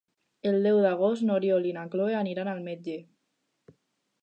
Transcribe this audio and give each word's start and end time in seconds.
El 0.51 0.55
deu 0.67 0.79
d'agost 0.85 1.25
n'Oriol 1.27 1.67
i 1.71 1.75
na 1.77 1.85
Cloè 1.97 2.17
aniran 2.23 2.51
al 2.55 2.65
metge. 2.71 2.99